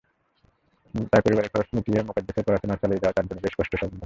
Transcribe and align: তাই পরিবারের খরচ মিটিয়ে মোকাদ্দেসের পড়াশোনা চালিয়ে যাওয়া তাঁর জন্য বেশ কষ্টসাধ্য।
তাই 1.11 1.21
পরিবারের 1.25 1.51
খরচ 1.53 1.69
মিটিয়ে 1.75 1.99
মোকাদ্দেসের 2.07 2.45
পড়াশোনা 2.47 2.75
চালিয়ে 2.81 3.01
যাওয়া 3.01 3.15
তাঁর 3.15 3.27
জন্য 3.29 3.39
বেশ 3.45 3.53
কষ্টসাধ্য। 3.57 3.95